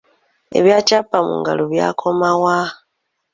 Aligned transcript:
Ebya 0.57 0.79
Kyapa 0.87 1.17
Mu 1.27 1.33
Ngalo 1.39 1.63
byakoma 1.71 2.29
wa? 2.43 2.57